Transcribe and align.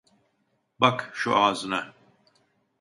Bak, 0.79 1.11
şu 1.13 1.35
ağzına… 1.35 1.93